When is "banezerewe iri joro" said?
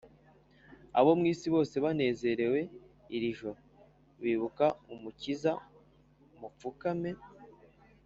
1.85-3.53